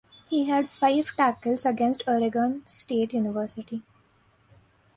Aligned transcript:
He 0.27 0.45
had 0.45 0.67
five 0.67 1.15
tackles 1.15 1.63
against 1.63 2.01
Oregon 2.07 2.65
State 2.65 3.13
University. 3.13 3.83